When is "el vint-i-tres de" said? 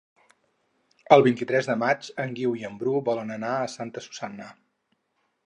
1.17-1.75